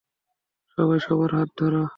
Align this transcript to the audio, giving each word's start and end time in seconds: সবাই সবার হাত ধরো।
সবাই 0.71 0.99
সবার 0.99 1.31
হাত 1.37 1.49
ধরো। 1.59 1.83